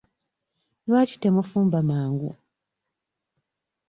Lwaki 0.87 1.15
temufumba 1.21 1.79
mangu? 1.89 2.31